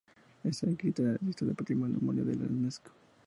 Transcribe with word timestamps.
Está 0.43 0.65
inscrita 0.67 1.03
en 1.03 1.13
la 1.13 1.19
lista 1.21 1.45
del 1.45 1.53
patrimonio 1.53 1.99
mundial 2.01 2.25
de 2.25 2.35
la 2.35 2.47
Unesco. 2.47 2.89